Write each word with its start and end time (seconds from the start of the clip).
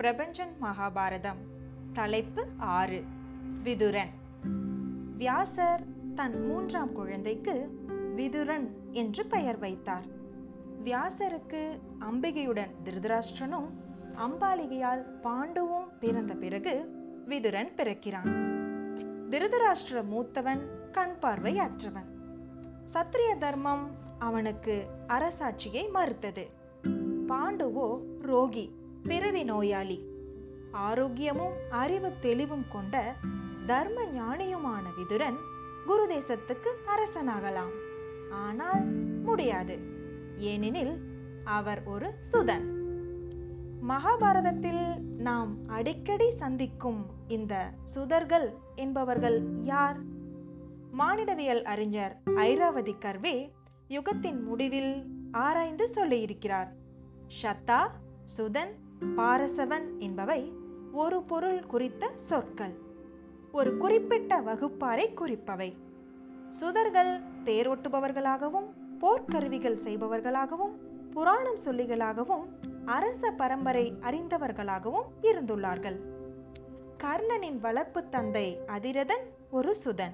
பிரபஞ்சன் 0.00 0.52
மகாபாரதம். 0.62 1.36
தலைப்பு 1.92 2.46
ஆறு. 2.56 3.04
விதுரன். 3.64 4.10
வியாசர் 5.16 5.84
தன் 6.14 6.46
மூன்றாம் 6.46 6.92
குழந்தைக்கு 6.92 7.84
விதுரன் 8.16 8.68
என்று 8.90 9.26
பெயர் 9.26 9.58
வைத்தார். 9.58 10.04
வியாசருக்கு 10.84 11.80
அம்பிகையுடன் 12.00 12.70
திருதராஷ்டிரனும் 12.84 13.68
அம்பாலிகையால் 14.14 15.04
பாண்டுவும் 15.22 15.88
பிறந்த 16.00 16.34
பிறகு 16.34 16.90
விதுரன் 17.26 17.72
பிறக்கிறான். 17.76 18.28
திருதராஷ்டிர 19.30 20.04
மூத்தவன் 20.10 20.90
கண் 20.92 21.18
பார்வை 21.20 21.58
அற்றவன் 21.58 22.08
சத்திரிய 22.92 23.38
தர்மம் 23.38 23.90
அவனுக்கு 24.18 24.86
அரசாட்சியை 25.08 25.90
மறுத்தது. 25.90 26.50
பாண்டுவோ 27.28 27.98
ரோகி 28.20 28.78
பிறவி 29.02 29.42
நோயாளி. 29.42 30.04
ஆரோக்கியமும் 30.72 31.68
அறிவு 31.70 32.12
தெளிவும் 32.20 32.64
கொண்ட 32.68 33.14
தர்ம 33.66 34.02
ஞானியுமான 34.02 34.82
விதுரன் 34.96 35.36
குரு 35.86 36.06
தேசத்துக்கு 36.06 36.70
அரசனாகலாம். 36.86 37.74
ஆனால் 38.30 38.84
முடியாது. 39.22 39.78
ஏனெனில் 40.36 40.98
அவர் 41.44 41.82
ஒரு 41.84 42.14
சுதன். 42.32 42.78
மகாபாரதத்தில் 43.88 44.98
நாம் 45.00 45.56
அடிக்கடி 45.66 46.30
சந்திக்கும் 46.30 47.06
இந்த 47.28 47.70
சுதர்கள் 47.84 48.54
என்பவர்கள் 48.74 49.42
யார்? 49.62 49.96
மானிடவியல் 50.98 51.62
அறிஞர் 51.62 52.20
ஐராவதி 52.26 52.94
கர்வே 52.98 53.50
யுகத்தின் 53.88 54.42
முடிவில் 54.42 55.04
ஆராய்ந்து 55.32 55.90
சொல்லியிருக்கிறார். 55.94 56.68
ஷத்தா 57.42 57.90
சுதன் 58.38 58.74
பாரசவன் 59.16 59.98
என்பவை 59.98 60.52
ஒரு 60.92 61.22
பொருள் 61.22 61.66
குறித்த 61.66 62.10
சொற்கள். 62.14 62.78
ஒரு 63.52 63.76
குறிப்பிட்ட 63.76 64.40
வகுப்பாரை 64.40 65.14
குறிப்பவை. 65.14 65.76
சுதர்கள் 66.48 67.20
தேரோட்டுபவர்களாகவும் 67.44 68.72
போர்க்கருவிகள் 69.00 69.78
செய்பவர்களாகவும் 69.84 70.74
புராணம் 71.10 71.58
சொல்லிகளாகவும் 71.64 72.48
அரச 72.84 73.30
பரம்பரை 73.30 73.92
அறிந்தவர்களாகவும் 74.00 75.08
இருந்துள்ளார்கள். 75.22 76.00
கர்ணனின் 76.98 77.58
வளர்ப்பு 77.58 78.08
தந்தை 78.08 78.60
அதிரதன் 78.66 79.24
ஒரு 79.50 79.74
சுதன். 79.84 80.12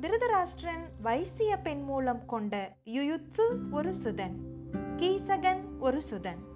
திருதராஷ்டிரன் 0.00 0.84
வைசிய 1.02 1.56
பெண் 1.56 1.82
மூலம் 1.82 2.26
கொண்ட 2.26 2.76
யுயுத்சு 2.84 3.70
ஒரு 3.70 3.94
சுதன். 4.04 4.34
கீசகன் 4.96 5.60
ஒரு 5.78 6.00
சுதன். 6.10 6.54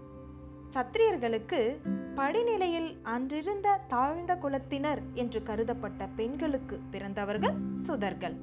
சத்திரியர்களுக்கு 0.74 1.76
படிநிலையில் 2.14 2.96
அன்றிருந்த 3.02 3.80
தாழ்ந்த 3.88 4.34
குலத்தினர் 4.34 4.98
என்று 5.14 5.42
கருதப்பட்ட 5.42 6.08
பெண்களுக்கு 6.16 6.80
பிறந்தவர்கள் 6.90 7.54
சுதர்கள். 7.74 8.36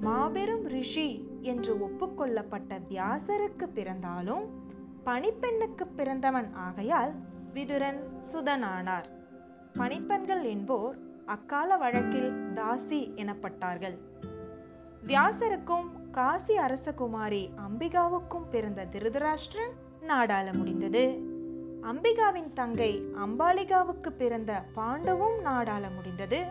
மாபெரும் 0.00 0.66
ரிஷி 0.66 1.28
என்று 1.42 1.74
ஒப்புக்கொள்ளப்பட்ட 1.74 2.80
வியாசருக்கு 2.90 3.68
பிறந்தாலும் 3.74 4.44
பணிப்பெண்ணுக்கு 5.04 5.86
பிறந்தவன் 5.96 6.52
ஆகையால் 6.52 7.14
விதுரன் 7.54 8.02
சுதனானார். 8.32 9.04
பணிப்பெண்கள் 9.72 10.42
என்போர் 10.42 10.98
அக்கால 11.26 11.76
வழக்கில் 11.76 12.52
தாசி 12.54 13.10
எனப்பட்டார்கள். 13.16 13.98
வியாசருக்கும் 15.06 16.10
காசி 16.10 16.56
அரசகுமாரி 16.56 17.50
அம்பிகாவுக்கும் 17.68 18.48
பிறந்த 18.50 18.84
திருதராஷ்டிரன் 18.84 19.74
நாடாள 20.00 20.56
முடிந்தது. 20.56 21.25
அம்பிகாவின் 21.86 22.52
தங்கை 22.52 23.12
அம்பாலிகாவுக்கு 23.16 24.10
பிறந்த 24.18 24.64
பாண்டவும் 24.74 25.36
நாடாள 25.44 25.94
முடிந்தது. 25.94 26.44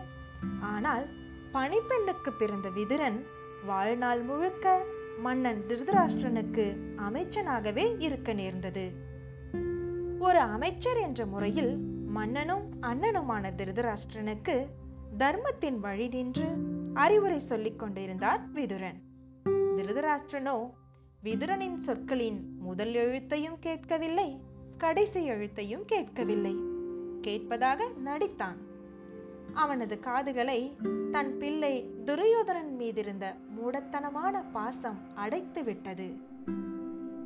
ஆனால் 0.60 1.06
பனிப்பெண்ணுக்கு 1.52 2.30
பிறந்த 2.38 2.68
விதுரன் 2.68 3.26
வாழ்நாள் 3.66 4.22
முழுக்க 4.22 4.84
மன்னன் 5.18 5.64
திருதராஷ்டிரனுக்கு 5.68 6.64
அமைச்சனாகவே 6.96 7.94
இருக்க 7.98 8.32
நேர்ந்தது. 8.32 8.92
ஒரு 10.18 10.40
அமைச்சர் 10.40 10.96
என்ற 10.96 11.26
முறையில் 11.26 11.76
மன்னனும் 12.06 12.64
அண்ணனுமான 12.80 13.52
திருதராஷ்டிரனுக்கு 13.56 14.66
தர்மத்தின் 15.18 15.80
வழி 15.80 16.08
நின்று 16.08 16.48
அறிவுரை 16.94 17.38
சொல்லிக் 17.38 17.78
கொண்டிருந்தார் 17.78 18.40
விதுரன். 18.54 18.98
திருதராஷ்டிரனோ 19.76 20.58
விதுரனின் 21.22 21.76
சொற்களின் 21.76 22.56
முதல் 22.58 22.94
எழுத்தையும் 22.94 23.58
கேட்கவில்லை 23.60 24.40
கடைசி 24.78 25.30
எழுத்தையும் 25.30 25.84
கேட்கவில்லை. 25.86 26.56
கேட்பதாக 27.20 27.88
நடித்தான். 28.04 28.56
அவனது 29.54 30.00
காதுகளை 30.00 30.76
தன் 31.10 31.38
பிள்ளை 31.38 31.94
துரியோதனன் 32.04 32.76
மீதிருந்த 32.78 33.34
மூடத்தனமான 33.56 34.44
பாசம் 34.52 34.98
அடைத்து 35.14 35.62
விட்டது. 35.62 36.16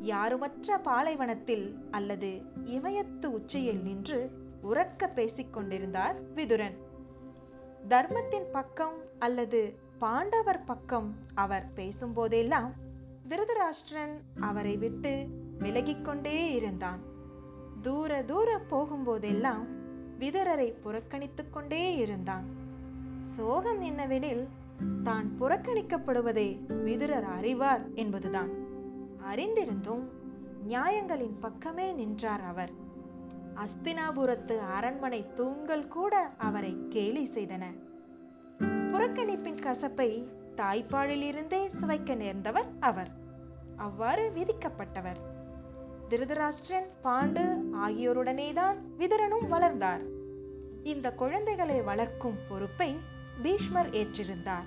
யாருமற்ற 0.02 0.78
பாலைவனத்தில் 0.82 1.88
அல்லது 1.90 2.40
இமயத்து 2.66 3.26
உச்சியில் 3.26 3.82
நின்று 3.82 4.30
உறக்க 4.62 5.08
பேசிக் 5.14 5.52
கொண்டிருந்தார் 5.52 6.32
விதுரன். 6.34 6.76
தர்மத்தின் 7.88 8.46
பக்கம் 8.52 8.96
அல்லது 9.18 9.78
பாண்டவர் 9.98 10.64
பக்கம் 10.64 11.14
அவர் 11.34 11.72
பேசும்போதெல்லாம் 11.74 12.72
திருதராஷ்டிரன் 13.28 14.20
அவரை 14.40 14.76
விட்டு 14.76 15.26
விலகிக் 15.58 16.04
கொண்டே 16.04 16.52
இருந்தான். 16.52 17.18
தூர 17.82 18.22
தூர 18.22 18.60
போகும்போதெல்லாம் 18.70 19.64
விதரரை 20.18 20.74
புறக்கணித்து 20.80 21.50
கொண்டே 21.50 21.96
இருந்தான். 21.96 22.44
சோகம் 23.18 23.82
என்னவெனில் 23.82 24.46
தான் 25.02 25.30
புறக்கணிக்கப்படுவதை 25.40 26.64
விதுரர் 26.84 27.24
அறிவார் 27.24 27.94
என்பதுதான். 27.94 28.50
அறிந்திருந்தும் 29.32 30.04
நியாயங்களின் 30.68 31.40
பக்கமே 31.40 31.92
நின்றார் 31.92 32.40
அவர். 32.40 32.70
அஸ்தினாபுரத்து 33.54 34.58
அரண்மனை 34.58 35.26
தூண்கள் 35.34 35.88
கூட 35.88 36.30
அவரை 36.38 36.86
கேலி 36.88 37.30
செய்தன. 37.34 37.64
புறக்கணிப்பின் 38.92 39.60
கசப்பை 39.60 40.24
தாய்ப்பாலிலிருந்தே 40.56 41.66
சுவைக்க 41.66 42.14
நேர்ந்தவர் 42.14 42.70
அவர். 42.80 43.10
அவ்வாறு 43.76 44.32
விதிக்கப்பட்டவர். 44.34 45.20
திருதராஷ்டிரன் 46.10 46.88
பாண்டு 47.04 47.42
ஆகியோருடனேதான் 47.72 48.76
விதுரனும் 48.98 49.48
வளர்ந்தார். 49.48 50.00
இந்த 50.82 51.12
குழந்தைகளை 51.12 51.82
வளர்க்கும் 51.82 52.36
பொறுப்பை 52.48 52.96
பீஷ்மர் 53.42 53.90
ஏற்றிருந்தார். 53.90 54.66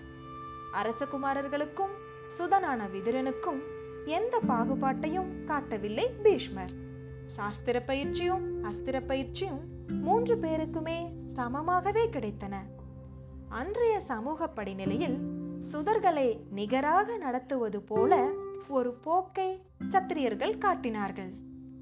அரசகுமாரர்களுக்கும் 0.74 1.94
சுதனான 2.28 2.88
விதுரனுக்கும் 2.94 3.62
எந்த 4.06 4.40
பாகுபாட்டையும் 4.48 5.44
காட்டவில்லை 5.44 6.10
பீஷ்மர். 6.24 6.72
சாஸ்திர 7.26 7.80
பயிற்சியும் 7.80 8.64
அஸ்திர 8.64 9.06
பயிற்சியும் 9.06 9.62
மூன்று 9.88 10.36
பேருக்குமே 10.36 11.12
சமமாகவே 11.36 12.08
கிடைத்தன. 12.10 12.56
அன்றைய 13.50 14.00
சமூக 14.00 14.50
படிநிலையில் 14.56 15.18
சுதர்களை 15.74 16.40
நிகராக 16.50 17.18
நடத்துவது 17.18 17.82
போல 17.82 18.30
ஒரு 18.68 18.94
போக்கை 18.94 19.62
சத்திரியர்கள் 19.90 20.58
காட்டினார்கள். 20.58 21.34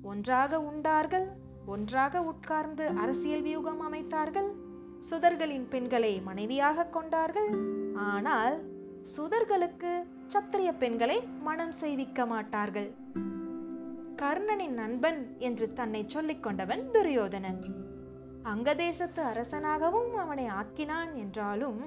ஒன்றாக 0.01 0.59
உண்டார்கள் 0.59 1.27
ஒன்றாக 1.65 2.21
உட்கார்ந்து 2.21 2.87
அரசியல் 2.87 3.41
வியூகம் 3.41 3.81
அமைத்தார்கள். 3.81 4.49
சுதர்களின் 5.11 5.67
பெண்களை 5.69 6.21
மனைவியாக 6.21 6.85
கொண்டார்கள். 6.85 7.49
ஆனால் 7.93 8.63
சுதர்களுக்கு 9.17 10.03
சத்திரிய 10.27 10.77
பெண்களை 10.77 11.21
மனம் 11.21 11.71
செய்விக்க 11.71 12.25
மாட்டார்கள். 12.25 12.95
கர்ணனின் 14.15 14.73
நண்பன் 14.73 15.35
என்று 15.37 15.73
தன்னை 15.73 16.03
சொல்லிக் 16.07 16.43
கொண்டவன் 16.43 16.91
துரியோதனன். 16.91 17.63
அங்கதேசத்து 18.43 19.19
அரசனாகவும் 19.19 20.15
அவனை 20.15 20.47
ஆக்கினான் 20.47 21.15
என்றாலும் 21.15 21.81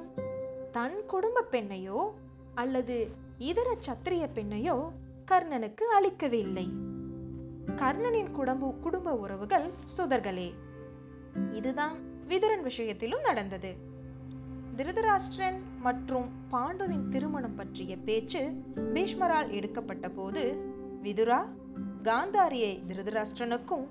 தன் 0.72 1.06
குடும்ப 1.06 1.44
பெண்ணையோ 1.50 2.10
அல்லது 2.54 3.10
இதர 3.38 3.76
சத்திரிய 3.86 4.28
பெண்ணையோ 4.34 4.90
கர்ணனுக்கு 5.30 5.80
அளிக்கவில்லை. 5.80 6.68
கர்ணனின் 7.66 8.30
குடும்ப 8.30 8.74
குடும்ப 8.82 9.12
உறவுகள் 9.12 9.70
சுதர்களே. 9.98 10.52
இதுதான் 11.52 11.96
விதுரன் 12.28 12.62
விஷயத்திலும் 12.62 13.20
நடந்தது. 13.20 13.74
திருதராஷ்டிரன் 14.76 15.60
மற்றும் 15.80 16.28
பாண்டுவின் 16.52 17.08
திருமணம் 17.08 17.54
பற்றிய 17.54 17.96
பேச்சு 17.96 18.62
பீஷ்மரால் 18.76 19.50
எடுக்கப்பட்ட 19.50 20.08
போது 20.08 20.56
விதுரா 21.02 21.46
காந்தாரியை 22.02 22.80
திருதராஷ்டிரனுக்கும் 22.88 23.86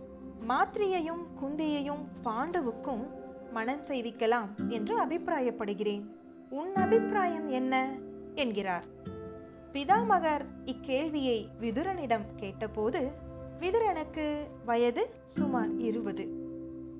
மாத்ரியையும் 0.47 1.25
குந்தியையும் 1.41 2.05
பாண்டுவுக்கும் 2.25 3.07
மனம் 3.53 3.83
செய்விக்கலாம் 3.83 4.49
என்று 4.67 5.05
அபிப்பிராயப்படுகிறேன். 5.05 6.03
உன் 6.49 6.75
அபிப்பிராயம் 6.75 7.49
என்ன? 7.49 7.91
என்கிறார். 8.35 9.11
பிதாமகர் 9.73 10.45
இக்கேள்வியை 10.65 11.45
விதுரனிடம் 11.61 12.25
கேட்டபோது 12.35 13.11
விதுரனுக்கு 13.59 14.37
வயது 14.65 15.09
சுமார் 15.23 15.77
இருபது. 15.77 16.25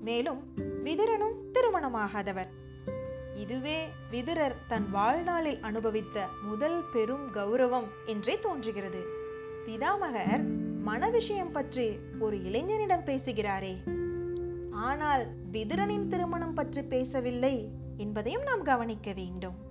மேலும் 0.02 0.54
விதுரனும் 0.84 1.36
திருமணமாகாதவர். 1.54 2.48
இதுவே 3.36 3.88
விதுரர் 4.12 4.56
தன் 4.68 4.90
வாழ்நாளில் 4.92 5.62
அனுபவித்த 5.62 6.28
முதல் 6.44 6.84
பெரும் 6.94 7.28
கௌரவம் 7.34 7.88
என்றே 8.06 8.40
தோன்றுகிறது. 8.40 9.04
பிதாமகர் 9.66 10.44
மன 10.80 11.10
விஷயம் 11.10 11.52
பற்றி 11.52 11.98
ஒரு 12.20 12.38
இளைஞனிடம் 12.38 13.06
பேசுகிறாரே. 13.06 13.76
ஆனால் 14.72 15.26
விதுரனின் 15.52 16.08
திருமணம் 16.08 16.54
பற்றி 16.54 16.82
பேசவில்லை 16.82 17.72
என்பதையும் 17.98 18.44
நாம் 18.44 18.62
கவனிக்க 18.62 19.12
வேண்டும். 19.12 19.63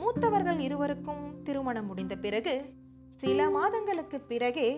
மூத்தவர்கள் 0.00 0.58
இருவருக்கும் 0.58 1.42
திருமணம் 1.42 1.86
முடிந்த 1.86 2.16
பிறகு 2.16 2.54
சில 3.08 3.50
மாதங்களுக்கு 3.50 4.20
பிறகே 4.20 4.68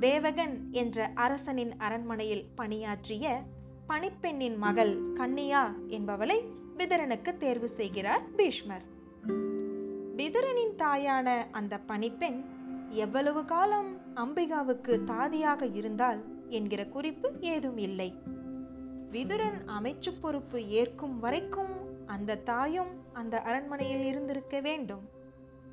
தேவகன் 0.00 0.68
என்ற 0.70 1.10
அரசனின் 1.14 1.76
அரண்மனையில் 1.76 2.44
பணியாற்றிய 2.54 3.42
பணிப்பெண்ணின் 3.88 4.56
மகள் 4.56 5.12
கன்னியா 5.12 5.74
என்பவளை 5.88 6.38
விதுரனுக்கு 6.78 7.36
தேர்வு 7.36 7.68
செய்கிறார் 7.68 8.22
பீஷ்மர். 8.36 8.84
விதுரனின் 10.16 10.74
தாயான 10.78 11.28
அந்த 11.50 11.78
பணிப்பெண் 11.78 12.44
எவ்வளவு 12.88 13.44
காலம் 13.44 13.90
அம்பிகாவுக்கு 14.16 15.04
தாதியாக 15.04 15.66
இருந்தால் 15.74 16.20
என்கிற 16.48 16.84
குறிப்பு 16.86 17.32
ஏதும் 17.40 17.76
இல்லை. 17.76 18.14
விதுரன் 19.10 19.58
அமைச்சு 19.66 20.12
பொறுப்பு 20.20 20.68
ஏற்கும் 20.68 21.20
வரைக்கும் 21.20 21.73
அந்த 22.06 22.36
தாயும் 22.36 23.02
அந்த 23.12 23.40
அரண்மனையில் 23.40 24.04
இருந்திருக்க 24.04 24.60
வேண்டும். 24.60 25.08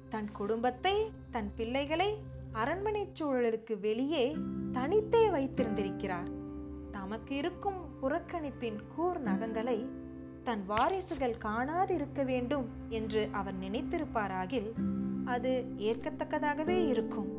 தன் 0.09 0.31
குடும்பத்தை 0.31 1.11
தன் 1.31 1.51
பிள்ளைகளை 1.55 2.17
அரண்மனை 2.51 3.09
சூழலுக்கு 3.19 3.79
வெளியே 3.79 4.37
தனித்தே 4.71 5.29
வைத்திருந்திருக்கிறார். 5.29 6.29
தமக்கு 6.91 7.35
இருக்கும் 7.35 7.79
புறக்கணிப்பின் 8.01 8.79
கூர் 8.95 9.21
நகங்களை 9.21 9.89
தன் 10.43 10.65
வாரிசுகள் 10.65 11.35
காணாதிருக்க 11.43 12.25
வேண்டும் 12.25 12.69
என்று 12.89 13.27
அவர் 13.31 13.59
நினைத்திருப்பாராகில் 13.59 14.71
அது 15.25 15.65
ஏற்கத்தக்கதாகவே 15.77 16.87
இருக்கும். 16.87 17.29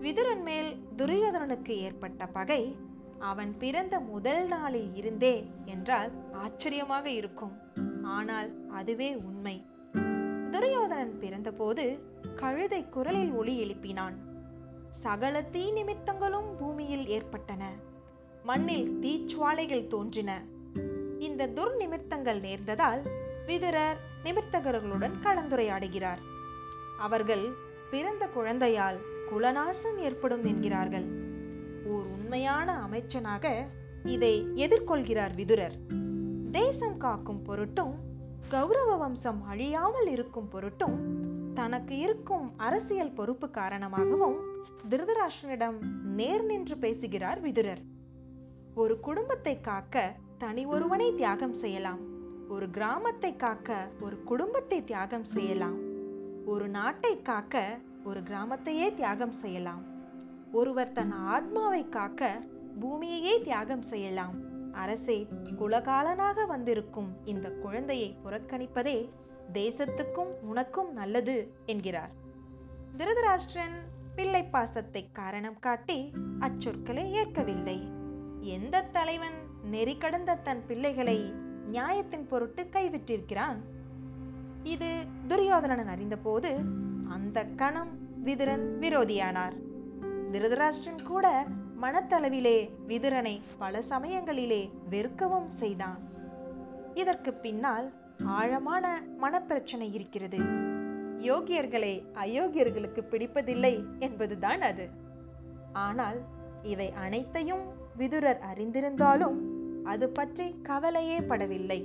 விதுரன் 0.00 0.42
மேல் 0.42 0.76
துரியோதனனுக்கு 0.96 1.68
ஏற்பட்ட 1.68 2.26
பகை 2.26 2.76
அவன் 3.18 3.58
பிறந்த 3.58 4.00
முதல் 4.00 4.46
நாளில் 4.46 4.94
இருந்தே 4.94 5.50
என்றால் 5.64 6.10
ஆச்சரியமாக 6.32 7.10
இருக்கும். 7.10 7.58
ஆனால் 8.02 8.68
அதுவே 8.68 9.14
உண்மை. 9.14 9.66
துரியோதனன் 10.50 11.18
பிறந்தபோது 11.20 11.98
கழுதை 12.36 12.88
குரலில் 12.88 13.30
ஒளி 13.30 13.64
எழுப்பினான். 13.64 14.14
சகல 14.90 15.42
தீ 15.42 15.72
நிமித்தங்களும் 15.72 16.56
பூமியில் 16.58 17.06
ஏற்பட்டன. 17.06 17.72
மண்ணில் 18.42 18.98
தீச்சுவாலைகள் 19.02 19.86
தோன்றின. 19.86 20.42
இந்த 21.18 21.46
துர்நிமித்தங்கள் 21.46 22.40
நேர்ந்ததால் 22.40 23.02
விதுரர் 23.46 23.96
நிமித்தகர்களுடன் 24.24 25.12
கலந்துரையாடுகிறார். 25.22 26.18
அவர்கள் 26.98 27.52
பிறந்த 27.90 28.26
குழந்தையால் 28.26 28.98
குலநாசம் 29.30 29.98
ஏற்படும் 29.98 30.44
என்கிறார்கள். 30.44 31.17
ஓர் 31.88 32.06
உண்மையான 32.16 32.86
அமைச்சனாக 32.86 33.46
இதை 34.04 34.46
எதிர்கொள்கிறார் 34.54 35.34
விதுரர். 35.36 35.76
தேசம் 36.50 36.96
காக்கும் 36.96 37.42
பொருட்டும் 37.42 37.94
கௌரவ 38.48 38.96
வம்சம் 38.96 39.42
அழியாமல் 39.42 40.06
இருக்கும் 40.06 40.48
பொருட்டும் 40.48 40.96
தனக்கு 41.54 41.98
இருக்கும் 41.98 42.52
அரசியல் 42.56 43.12
பொறுப்பு 43.12 43.50
காரணமாகவும் 43.50 44.36
திருதராஷ்டனிடம் 44.90 45.78
நேர் 46.18 46.44
நின்று 46.44 46.76
பேசுகிறார் 46.76 47.40
விதுரர். 47.40 47.82
ஒரு 48.74 49.00
குடும்பத்தை 49.00 49.60
காக்க 49.60 50.14
தனி 50.38 50.64
ஒருவனை 50.64 51.14
தியாகம் 51.14 51.54
செய்யலாம். 51.54 52.00
ஒரு 52.48 52.70
கிராமத்தை 52.70 53.36
காக்க 53.36 53.88
ஒரு 54.00 54.22
குடும்பத்தை 54.22 54.84
தியாகம் 54.84 55.24
செய்யலாம். 55.24 55.78
ஒரு 56.46 56.68
நாட்டை 56.68 57.22
காக்க 57.22 57.78
ஒரு 58.04 58.20
கிராமத்தையே 58.20 58.94
தியாகம் 58.94 59.32
செய்யலாம். 59.32 59.87
ஒருவர் 60.52 60.92
தன் 60.92 61.10
ஆத்மாவை 61.10 61.88
காக்க 61.88 62.40
பூமியையே 62.80 63.42
தியாகம் 63.42 63.82
செய்யலாம். 63.82 64.34
அரசே 64.72 65.28
குலகாலனாக 65.58 66.46
வந்திருக்கும் 66.46 67.16
இந்த 67.24 67.50
குழந்தையை 67.50 68.16
புறக்கணிப்பதே 68.24 69.08
தேசத்துக்கும் 69.52 70.32
உனக்கும் 70.42 70.92
நல்லது 70.92 71.54
என்கிறார். 71.66 72.10
திருதராஷ்டிரன் 72.96 73.76
பிள்ளை 74.14 74.42
பாசத்தை 74.42 75.08
காரணம் 75.12 75.58
காட்டி 75.58 76.12
அச்சொற்களை 76.40 77.10
ஏற்கவில்லை. 77.10 77.90
எந்த 78.40 78.82
தலைவன் 78.82 79.38
நெறி 79.62 79.96
கடந்த 79.96 80.34
தன் 80.34 80.66
பிள்ளைகளை 80.66 81.32
நியாயத்தின் 81.70 82.26
பொருட்டு 82.26 82.62
கைவிட்டிருக்கிறான்? 82.62 83.56
இது 84.62 85.04
துரியோதனன் 85.28 85.88
அறிந்தபோது 85.88 86.58
அந்த 87.08 87.44
கணம் 87.44 87.98
விதுரன் 88.24 88.78
விரோதியானார். 88.80 89.66
திருதராஷ்டிரன் 90.32 91.02
கூட 91.06 91.46
மனத்தளவிலே 91.82 92.70
விதுரனை 92.88 93.40
பல 93.58 93.82
சமயங்களிலே 93.88 94.70
வெறுக்கவும் 94.90 95.46
செய்தான். 95.46 96.00
இதற்கு 96.94 97.32
பின்னால் 97.32 97.92
ஆழமான 98.24 99.02
மனப்பிரச்சனை 99.20 99.92
இருக்கிறது. 99.92 100.38
யோகியர்களை 101.22 101.94
அயோக்கியர்களுக்கு 102.24 103.02
பிடிப்பதில்லை 103.10 103.84
என்பதுதான் 103.98 104.60
அது. 104.60 104.88
ஆனால் 105.72 106.18
இவை 106.62 106.92
அனைத்தையும் 106.92 107.64
விதுரர் 107.96 108.40
அறிந்திருந்தாலும் 108.52 109.38
அது 109.84 110.08
பற்றி 110.08 110.58
கவலையே 110.62 111.18
படவில்லை. 111.18 111.80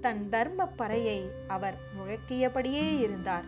தன் 0.00 0.28
தர்ம 0.28 0.68
பறையை 0.78 1.20
அவர் 1.48 1.76
முழக்கியபடியே 1.98 2.98
இருந்தார். 2.98 3.44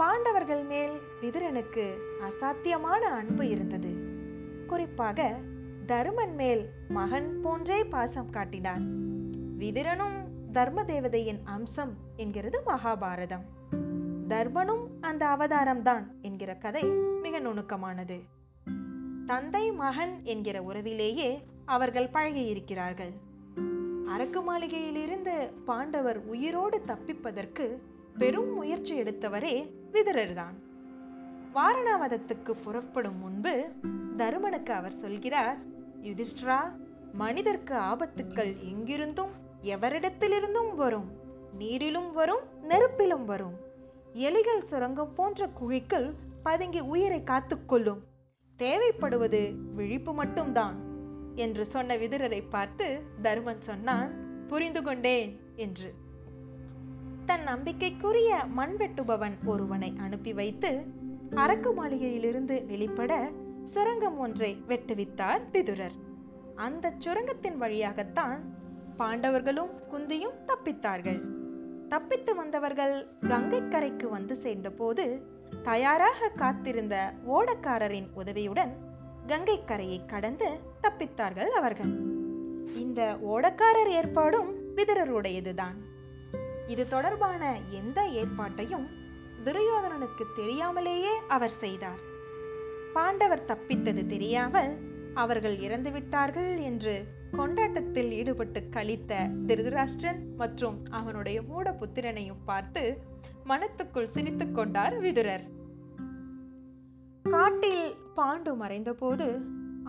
பாண்டவர்கள் 0.00 0.62
மேல் 0.62 1.00
விதுரனுக்கு 1.20 1.94
அசாத்தியமான 2.20 3.00
அன்பு 3.00 3.48
இருந்தது. 3.48 3.88
குறிப்பாக 4.66 5.36
தருமன் 5.86 6.34
மேல் 6.34 6.68
மகன் 6.88 7.40
போன்றே 7.42 7.84
பாசம் 7.84 8.30
காட்டினார். 8.30 8.80
விதுரனும் 9.58 10.28
தர்ம 10.52 10.84
தேவதையின் 10.84 11.40
அம்சம் 11.44 11.96
என்கிறது 12.16 12.62
மகாபாரதம். 12.66 13.44
தர்மனும் 14.28 14.86
அந்த 15.00 15.26
அவதாரம்தான் 15.26 16.06
என்கிற 16.22 16.54
கதை 16.54 16.82
மிக 17.22 17.40
நுணுக்கமானது. 17.40 18.20
தந்தை 19.26 19.72
மகன் 19.72 20.20
என்கிற 20.22 20.62
உறவிலேயே 20.62 21.42
அவர்கள் 21.64 22.10
பழகியிருக்கிறார்கள். 22.12 23.12
அரக்கு 24.06 24.42
மாளிகையிலிருந்து 24.42 25.50
பாண்டவர் 25.64 26.18
உயிரோடு 26.18 26.82
தப்பிப்பதற்கு 26.86 27.76
பெரும் 28.18 28.54
முயற்சி 28.54 29.00
எடுத்தவரே 29.00 29.78
விதுரர்தான். 29.92 30.56
வாரணாவதத்துக்கு 31.54 32.52
புறப்படும் 32.64 33.18
முன்பு 33.18 33.72
தருமனுக்கு 34.16 34.72
அவர் 34.72 34.92
சொல்கிறார் 34.92 35.56
யுதிஷ்டிரா 36.02 36.72
மனிதர்க்கு 37.12 37.74
ஆபத்துக்கள் 37.74 38.56
எங்கிருந்தும் 38.72 39.32
எவரிடத்திலிருந்தும் 39.62 40.74
வரும். 40.74 41.10
நீரிலும் 41.58 42.12
வரும் 42.12 42.44
நெருப்பிலும் 42.68 43.24
வரும். 43.24 43.54
எலிகள் 44.14 44.62
சுரங்கம் 44.62 45.14
போன்ற 45.14 45.48
குழிக்குள் 45.60 46.14
பதுங்கி 46.42 46.80
உயிரை 46.80 47.20
காத்துக்கொள்ளும் 47.20 48.00
தேவைப்படுவது 48.58 49.54
விழிப்பு 49.74 50.14
மட்டும்தான் 50.14 50.76
என்று 51.34 51.66
சொன்ன 51.66 51.96
விதுரரை 51.96 52.42
பார்த்து 52.50 53.00
தருமன் 53.22 53.58
சொன்னான் 53.58 54.12
புரிந்து 54.46 54.82
கொண்டேன் 54.82 55.40
என்று. 55.56 55.94
தன் 57.30 57.42
நம்பிக்கைக்குரிய 57.42 58.44
மண் 58.44 58.74
வெட்டுபவன் 58.78 59.34
ஒருவனை 59.44 59.96
அனுப்பி 60.00 60.32
வைத்து 60.32 60.82
அரக்கு 61.30 61.70
மாளிகையிலிருந்து 61.76 62.66
வெளிப்பட 62.66 63.30
சுரங்கம் 63.64 64.18
ஒன்றை 64.18 64.62
வெட்டுவித்தார் 64.68 65.40
பிதுரர். 65.52 65.92
அந்த 66.54 66.92
சுரங்கத்தின் 66.98 67.56
வழியாகத்தான் 67.56 68.40
பாண்டவர்களும் 68.98 69.70
குந்தியும் 69.92 70.36
தப்பித்தார்கள். 70.46 71.20
தப்பித்து 71.88 72.34
வந்தவர்கள் 72.34 73.08
கங்கை 73.28 73.68
கரைக்கு 73.68 74.08
வந்து 74.08 74.36
சேர்ந்தபோது 74.36 75.22
தயாராக 75.62 76.28
காத்திருந்த 76.28 77.12
ஓடக்காரரின் 77.28 78.08
உதவியுடன் 78.14 78.74
கங்கை 79.26 79.64
கரையை 79.64 80.06
கடந்து 80.06 80.50
தப்பித்தார்கள் 80.82 81.48
அவர்கள். 81.48 81.94
இந்த 82.76 83.18
ஓடக்காரர் 83.22 83.88
ஏற்பாடும் 83.88 84.76
பிதரருடையதுதான். 84.76 85.89
இது 86.72 86.84
தொடர்பான 86.88 87.42
எந்த 87.78 88.00
ஏற்பாட்டையும் 88.20 88.86
துரியோதனனுக்கு 89.44 90.24
தெரியாமலேயே 90.36 91.12
அவர் 91.28 91.54
செய்தார். 91.62 92.00
பாண்டவர் 92.92 93.48
தப்பித்தது 93.50 94.02
தெரியாமல் 94.06 94.72
அவர்கள் 95.14 95.56
இறந்து 95.66 95.90
விட்டார்கள் 95.90 96.50
என்று 96.70 96.94
கொண்டாட்டத்தில் 97.38 98.10
ஈடுபட்டு 98.10 98.60
கழித்த 98.68 99.22
திருதராஷ்டிரன் 99.46 100.20
மற்றும் 100.36 100.76
அவனுடைய 100.90 101.38
மூட 101.42 101.70
புத்திரனையும் 101.80 102.44
பார்த்து 102.44 102.82
மனத்துக்குள் 103.48 104.12
சிரித்துக் 104.14 104.54
கொண்டார் 104.54 104.96
விதுரர். 104.98 105.46
காட்டில் 107.24 107.84
பாண்டு 108.16 108.52
மறைந்தபோது 108.62 109.28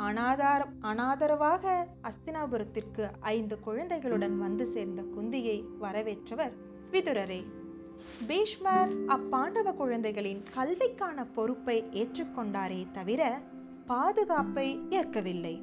அனாதார 0.07 0.61
அனாதரவாக 0.81 1.73
அஸ்தினாபுரத்திற்கு 2.09 3.05
ஐந்து 3.35 3.55
குழந்தைகளுடன் 3.59 4.35
வந்து 4.37 4.65
சேர்ந்த 4.75 5.01
குந்தியை 5.15 5.57
வரவேற்றவர் 5.81 6.53
விதுரரே. 6.93 7.41
பீஷ்மர் 8.27 8.91
அப்பாண்டவ 9.07 9.75
குழந்தைகளின் 9.75 10.41
கல்விக்கான 10.55 11.25
பொறுப்பை 11.35 11.75
ஏற்றுக்கொண்டாரே 11.91 12.81
தவிர 12.91 13.21
பாதுகாப்பை 13.85 14.67
ஏற்கவில்லை. 14.89 15.53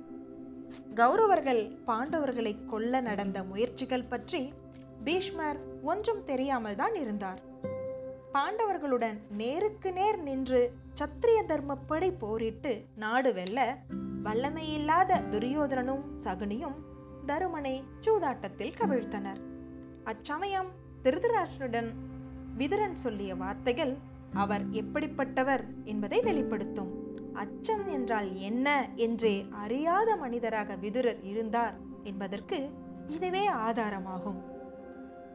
கௌரவர்கள் 0.95 1.63
பாண்டவர்களை 1.87 2.65
கொல்ல 2.67 3.01
நடந்த 3.01 3.43
முயற்சிகள் 3.43 4.09
பற்றி 4.09 4.53
பீஷ்மர் 5.05 5.61
ஒன்றும் 5.83 6.25
தெரியாமல் 6.25 6.75
தான் 6.75 6.95
இருந்தார். 6.95 7.41
பாண்டவர்களுடன் 8.33 9.19
நேருக்கு 9.31 9.93
நேர் 9.93 10.19
நின்று 10.23 10.63
சத்திரிய 10.95 11.39
தர்மப்படி 11.53 12.11
போரிட்டு 12.19 12.73
நாடு 12.97 13.33
வெல்ல 13.33 13.77
வல்லமையில்லாத 14.25 15.21
துரியோதனனும் 15.31 16.05
சகுனியும் 16.25 16.77
தருமனை 17.27 17.77
சூதாட்டத்தில் 18.01 18.77
கவிழ்த்தனர். 18.81 19.41
அச்சமயம் 20.05 20.71
திருதராஷ்டிரனுடன் 21.05 21.91
விதுரன் 22.57 22.93
சொல்லிய 22.93 23.35
வார்த்தைகள் 23.35 23.97
அவர் 24.33 24.71
எப்படிப்பட்டவர் 24.71 25.65
என்பதை 25.85 26.21
வெளிப்படுத்தும். 26.21 26.91
அச்சம் 27.33 27.89
என்றால் 27.89 28.37
என்ன 28.37 28.89
என்றே 28.97 29.47
அறியாத 29.51 30.17
மனிதராக 30.17 30.75
விதுரர் 30.75 31.21
இருந்தார் 31.23 31.75
என்பதற்கு 32.03 32.71
இதுவே 33.09 33.49
ஆதாரமாகும். 33.49 34.41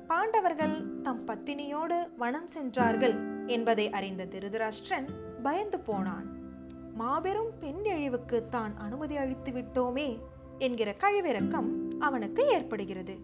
பாண்டவர்கள் 0.08 1.02
தம் 1.02 1.28
பத்தினியோடு 1.28 1.98
வனம் 2.18 2.48
சென்றார்கள் 2.48 3.46
என்பதை 3.48 3.90
அறிந்த 3.90 4.26
திருதராஷ்டிரன் 4.26 5.08
பயந்து 5.44 5.80
போனான். 5.80 6.28
மாபெரும் 6.94 7.52
பெண் 7.60 7.84
எழிவுக்கு 7.84 8.50
தான் 8.50 8.78
அனுமதி 8.78 9.18
அளித்து 9.18 9.52
விட்டோமே 9.52 10.20
என்கிற 10.58 10.96
கழிவிறக்கம் 11.00 11.70
அவனுக்கு 12.00 12.48
ஏற்படுகிறது. 12.48 13.16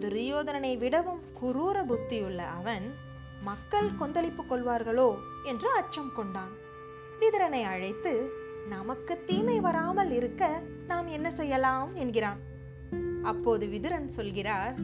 துரியோதனனை 0.00 0.78
விடவும் 0.78 1.20
குரூர 1.40 1.76
புத்தியுள்ள 1.84 2.40
அவன் 2.58 2.86
மக்கள் 3.42 3.88
கொந்தளிப்பு 3.98 4.42
கொள்வார்களோ 4.42 5.08
என்று 5.44 5.68
அச்சம் 5.70 6.12
கொண்டான். 6.14 6.52
விதரனை 7.20 7.62
அழைத்து 7.64 8.12
நமக்கு 8.68 9.14
தீமை 9.24 9.60
வராமல் 9.60 10.10
இருக்க 10.10 10.42
நாம் 10.86 11.06
என்ன 11.06 11.30
செய்யலாம்? 11.30 11.90
என்கிறான். 11.94 12.40
அப்போது 13.22 13.66
விதுரன் 13.66 14.08
சொல்கிறார் 14.08 14.74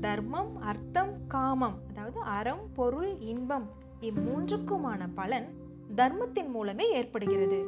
தர்மம் 0.00 0.52
அர்த்தம் 0.62 1.14
காமம் 1.28 1.78
அதாவது 1.90 2.20
அறம் 2.20 2.64
பொருள் 2.74 3.12
இன்பம் 3.32 3.66
இம்மூன்றுக்குமான 4.00 5.02
பலன் 5.14 5.48
தர்மத்தின் 5.94 6.50
மூலமே 6.50 6.86
ஏற்படுகிறது. 6.90 7.60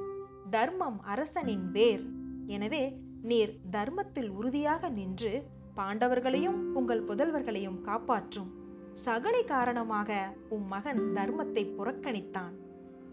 தர்மம் 0.50 0.98
அரசனின் 1.04 1.66
வேர். 1.70 2.04
எனவே 2.46 2.84
நீர் 3.22 3.54
தர்மத்தில் 3.70 4.30
உறுதியாக 4.30 4.88
நின்று 4.88 5.32
பாண்டவர்களையும் 5.76 6.72
உங்கள் 6.74 7.04
புதல்வர்களையும் 7.04 7.80
காப்பாற்றும். 7.80 8.52
சகலை 9.04 9.44
காரணமாக 9.44 10.32
உம் 10.48 10.66
மகன் 10.66 11.00
தர்மத்தை 11.14 11.64
புறக்கணித்தான். 11.78 12.52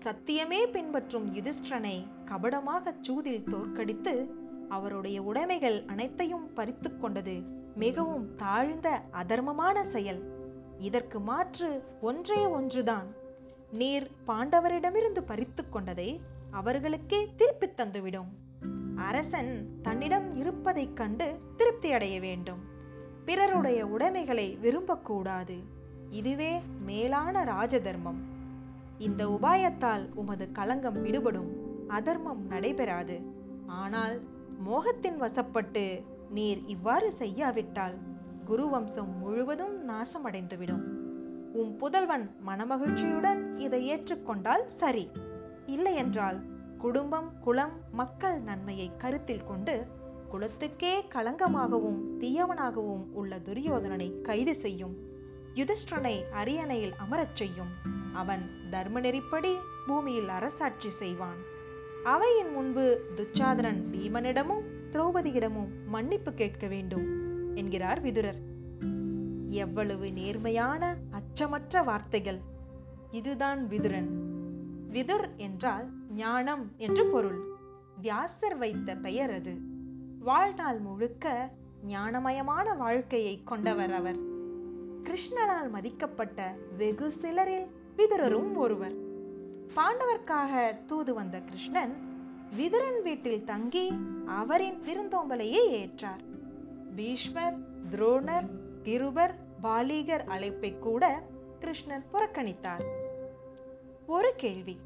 சத்தியமே 0.04 0.72
பின்பற்றும் 0.72 1.36
யுதிஷ்டனை 1.36 2.08
கபடமாக 2.26 2.96
சூதில் 3.02 3.44
தோற்கடித்து 3.44 4.34
அவருடைய 4.70 5.22
உடைமைகள் 5.22 5.86
அனைத்தையும் 5.86 6.54
பறித்து 6.54 6.98
கொண்டது 6.98 7.42
மிகவும் 7.76 8.36
தாழ்ந்த 8.36 9.02
அதர்மமான 9.12 9.84
செயல். 9.84 10.22
இதற்கு 10.78 11.20
மாற்று 11.20 11.84
ஒன்றே 12.02 12.46
ஒன்றுதான். 12.46 13.08
நீர் 13.72 14.12
பாண்டவரிடமிருந்து 14.28 15.24
பறித்து 15.26 15.70
கொண்டதை 15.70 16.22
அவர்களுக்கே 16.52 17.34
திருப்பித் 17.36 17.80
தந்துவிடும். 17.80 18.32
அரசன் 18.98 19.80
தன்னிடம் 19.82 20.36
இருப்பதைக் 20.36 20.96
கண்டு 20.96 21.39
திருப்தி 21.56 21.92
அடைய 21.92 22.20
வேண்டும். 22.20 22.60
பிறருடைய 23.25 23.86
உடைமைகளை 23.86 24.58
விரும்பக்கூடாது. 24.62 25.63
இதுவே 26.10 26.62
மேலான 26.86 27.44
ராஜதர்மம். 27.44 28.22
இந்த 28.98 29.27
உபாயத்தால் 29.27 30.10
உமது 30.16 30.51
களங்கம் 30.51 31.06
விடுபடும். 31.06 31.50
அதர்மம் 31.88 32.46
நடைபெறாது. 32.48 33.22
ஆனால் 33.68 34.22
மோகத்தின் 34.70 35.22
வசப்பட்டு 35.22 36.04
நீர் 36.30 36.66
இவ்வாறு 36.66 37.12
செய்யாவிட்டால் 37.12 37.98
குருவம்சம் 38.50 39.18
முழுவதும் 39.20 39.89
நாசமடைந்துவிடும். 39.89 40.84
உம் 41.54 41.75
புதல்வன் 41.75 42.36
மனமகிழ்ச்சியுடன் 42.48 43.58
இதை 43.58 43.89
ஏற்றுக்கொண்டால் 43.89 44.66
சரி. 44.66 45.10
இல்லையென்றால் 45.66 46.56
குடும்பம் 46.78 47.40
குலம் 47.40 47.80
மக்கள் 47.92 48.40
நன்மையை 48.40 48.92
கருத்தில் 48.98 49.44
கொண்டு 49.44 49.88
குலத்துக்கே 50.32 51.04
களங்கமாகவும் 51.16 52.00
தீயவனாகவும் 52.20 53.12
உள்ள 53.12 53.40
துரியோதனனை 53.40 54.22
கைது 54.22 54.56
செய்யும். 54.56 54.96
யுதிஷ்டனை 55.56 56.30
அரியணையில் 56.32 56.94
அமரச் 56.98 57.36
செய்யும். 57.36 57.72
அவன் 58.14 58.70
தர்ம 58.70 59.00
நெறிப்படி 59.00 59.54
பூமியில் 59.88 60.28
அரசாட்சி 60.28 60.90
செய்வான். 60.90 61.40
அவையின் 62.04 62.52
முன்பு 62.52 62.86
துச்சாதனன் 63.16 63.82
பீமனிடமும் 63.92 64.64
திரௌபதியிடமும் 64.92 65.72
மன்னிப்பு 65.86 66.34
கேட்க 66.34 66.68
வேண்டும் 66.68 67.08
என்கிறார் 67.56 68.02
விதுரர். 68.02 68.40
எவ்வளவு 69.50 70.12
நேர்மையான 70.12 70.96
அச்சமற்ற 71.12 71.84
வார்த்தைகள்! 71.84 72.40
இதுதான் 73.12 73.68
விதுரன். 73.68 74.10
விதுர் 74.92 75.36
என்றால் 75.38 75.88
ஞானம் 76.18 76.72
என்று 76.78 77.06
பொருள். 77.06 77.40
வியாசர் 77.98 78.58
வைத்த 78.58 78.96
பெயர் 78.96 79.32
அது. 79.34 79.58
வாழ்நாள் 80.20 80.80
முழுக்க 80.80 81.50
ஞானமயமான 81.88 82.78
வாழ்க்கையை 82.78 83.42
கொண்டவர் 83.44 83.94
அவர். 83.94 84.18
கிருஷ்ணனால் 85.04 85.70
மதிக்கப்பட்ட 85.70 86.42
வெகு 86.78 87.12
சிலரில் 87.12 87.68
விதுரரும் 87.98 88.56
ஒருவர். 88.56 88.96
பாண்டவர்க்காக 89.76 90.76
தூது 90.86 91.14
வந்த 91.14 91.40
கிருஷ்ணன் 91.40 91.96
விதுரன் 92.58 93.02
வீட்டில் 93.04 93.44
தங்கி 93.44 93.92
அவரின் 94.26 94.80
விருந்தோம்பலையே 94.82 95.64
ஏற்றார். 95.72 96.24
பீஷ்மர் 96.96 97.56
துரோணர் 97.92 98.50
கிருபர் 98.84 99.36
பாலிகர் 99.64 100.26
அழைப்பை 100.26 100.80
கூட 100.80 101.24
கிருஷ்ணன் 101.60 102.04
புறக்கணித்தார். 102.14 102.84
ஒரு 104.06 104.34
கேள்வி. 104.38 104.78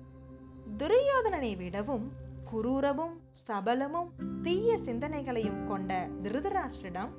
துரியோதனனை 0.77 1.58
விடவும் 1.58 2.12
குரூரமும் 2.53 3.15
சபலமும் 3.48 4.10
தீய 4.44 4.77
சிந்தனைகளையும் 4.77 5.68
கொண்ட 5.68 6.08
திருதராஷ்டிரிடம் 6.24 7.10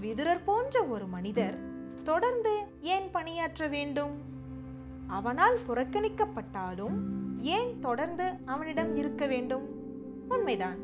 விதுரர் 0.00 0.44
போன்ற 0.44 0.84
ஒரு 0.84 1.06
மனிதர் 1.06 1.58
தொடர்ந்து 2.02 2.66
ஏன் 2.80 3.10
பணியாற்ற 3.10 3.66
வேண்டும்? 3.66 4.20
அவனால் 5.06 5.58
புறக்கணிக்கப்பட்டாலும் 5.68 6.96
ஏன் 7.38 7.80
தொடர்ந்து 7.80 8.32
அவனிடம் 8.44 8.96
இருக்க 8.96 9.26
வேண்டும்? 9.26 9.66
உண்மைதான். 10.28 10.78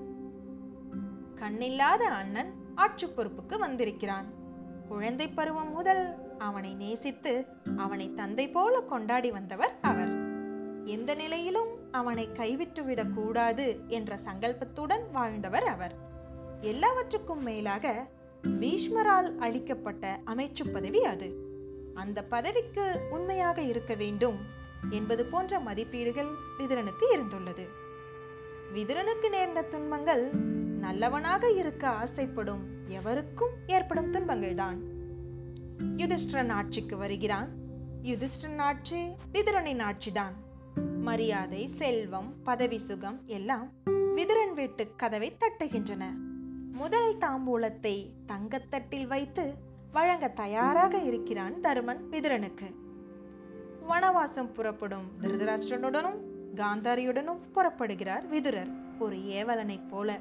கண்ணில்லாத 1.39 2.05
அண்ணன் 2.05 2.55
ஆட்சி 2.75 3.07
பொறுப்புக்கு 3.07 3.59
வந்திருக்கிறான். 3.59 4.27
குழந்தை 4.89 5.29
பருவம் 5.29 5.73
முதல் 5.73 6.15
அவனை 6.39 6.75
நேசித்து 6.75 7.47
அவனை 7.77 8.15
தந்தை 8.15 8.49
போல 8.49 8.81
கொண்டாடி 8.81 9.31
வந்தவர் 9.31 9.75
அவர். 9.81 10.13
எந்த 10.85 11.15
நிலையிலும் 11.15 11.81
அவனை 11.93 12.29
கைவிட்டுவிடக் 12.33 13.15
கூடாது 13.15 13.81
என்ற 13.89 14.17
சங்கல்பத்துடன் 14.17 15.11
வாழ்ந்தவர் 15.13 15.67
அவர். 15.67 15.95
எல்லாவற்றுக்கும் 16.61 17.43
மேலாக 17.43 18.07
பீஷ்மரால் 18.43 19.37
அளிக்கப்பட்ட 19.37 20.21
அமைச்சு 20.27 20.73
பதவி 20.73 21.05
அது. 21.05 21.35
அந்த 21.95 22.25
பதவிக்கு 22.25 23.01
உண்மையாக 23.11 23.63
இருக்க 23.63 23.95
வேண்டும் 23.95 24.37
என்பது 24.91 25.25
போன்ற 25.25 25.59
மதிப்பீடுகள் 25.59 26.31
விதிரனுக்கு 26.59 27.05
இருந்துள்ளது. 27.13 27.69
விதிரனுக்கு 28.75 29.31
நேர்ந்த 29.31 29.63
துன்பங்கள் 29.63 30.31
நல்லவனாக 30.79 31.51
இருக்க 31.51 31.89
ஆசைப்படும் 31.89 32.67
எவருக்கும் 32.89 33.53
ஏற்படும் 33.67 34.13
துன்பங்கள்தான். 34.13 34.77
யுதிஷ்டிரன் 35.97 36.51
ஆட்சிக்கு 36.51 36.97
வருகிறான். 36.97 37.49
யுதிஷ்டிரன் 38.03 38.59
ஆட்சி 38.59 39.09
விதுரனின் 39.33 39.83
ஆட்சிதான். 39.83 40.33
மரியாதை 41.03 41.67
செல்வம் 41.67 42.35
பதவி 42.45 42.79
சுகம் 42.79 43.21
எல்லாம் 43.27 43.69
விதுரன் 44.17 44.55
வீட்டு 44.55 44.93
கதவை 44.97 45.37
தட்டுகின்றன. 45.41 46.05
முதல் 46.73 47.17
தாம்பூலத்தை 47.17 48.07
தங்கத்தட்டில் 48.27 49.07
வைத்து 49.07 49.55
வழங்க 49.93 50.29
தயாராக 50.29 50.99
இருக்கிறான் 50.99 51.61
தருமன் 51.61 52.03
விதுரனுக்கு. 52.11 52.69
வனவாசம் 53.89 54.53
புறப்படும் 54.53 55.09
திருதராஷ்டிரனுடனும் 55.21 56.19
காந்தாரியுடனும் 56.55 57.41
புறப்படுகிறார் 57.55 58.27
விதுரர். 58.31 58.73
ஒரு 58.99 59.17
ஏவலனைப் 59.17 59.89
போல 59.91 60.19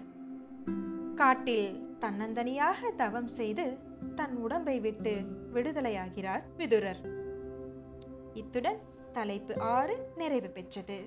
காட்டில் 1.15 1.97
தன்னந்தனியாக 2.00 2.95
தவம் 2.95 3.27
செய்து 3.27 3.77
தன் 4.15 4.35
உடம்பை 4.35 4.79
விட்டு 4.79 5.13
விடுதலையாகிறார் 5.53 6.41
விதுரர். 6.57 7.03
இத்துடன் 8.33 8.89
தலைப்பு 9.13 9.60
ஆறு 9.60 10.13
நிறைவு 10.18 10.50
பெற்றது. 10.50 11.00